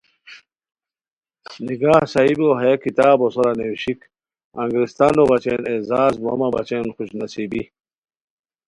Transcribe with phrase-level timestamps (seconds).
[1.65, 3.99] نگاہؔ صاحبو ہیہ کتابو سورہ نیوشیک’’
[4.61, 7.63] انگریستانو‘‘ بچین اعزاز وا مہ بچین خوش نصیبی